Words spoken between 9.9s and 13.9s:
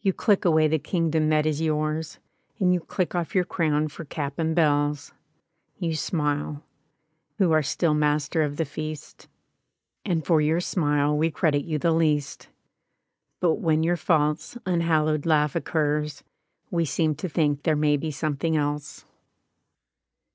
And for your smile we credit you the least; But when